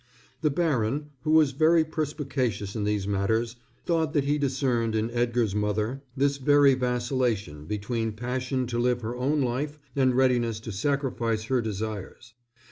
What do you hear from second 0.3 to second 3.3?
The baron, who was very perspicacious in these